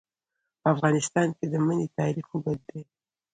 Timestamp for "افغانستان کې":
0.73-1.45